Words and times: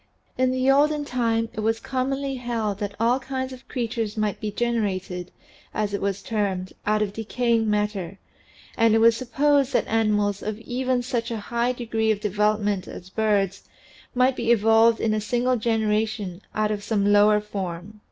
In 0.35 0.49
the 0.49 0.71
olden 0.71 1.05
time 1.05 1.49
it 1.53 1.59
was 1.59 1.79
commonly 1.79 2.33
held 2.33 2.79
that 2.79 2.95
all 2.99 3.19
kinds 3.19 3.53
of 3.53 3.67
creatures 3.67 4.17
might 4.17 4.39
be" 4.39 4.49
genera 4.59 4.99
ted," 4.99 5.29
as 5.75 5.93
it 5.93 6.01
was 6.01 6.23
termed, 6.23 6.73
out 6.87 7.03
of 7.03 7.13
decaying 7.13 7.69
matter, 7.69 8.17
and 8.75 8.95
it 8.95 8.97
was 8.97 9.15
supposed 9.15 9.73
that 9.73 9.85
animals 9.87 10.41
of 10.41 10.57
even 10.61 11.03
such 11.03 11.29
a 11.29 11.37
high 11.37 11.71
degree 11.71 12.09
of 12.09 12.19
development 12.19 12.87
as 12.87 13.11
birds 13.11 13.65
might 14.15 14.35
be 14.35 14.51
evolved 14.51 14.99
in 14.99 15.13
a 15.13 15.21
single 15.21 15.55
generation 15.55 16.41
out 16.55 16.71
of 16.71 16.83
some 16.83 17.13
lower 17.13 17.39
form. 17.39 17.99